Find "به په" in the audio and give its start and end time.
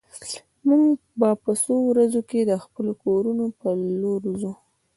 1.19-1.51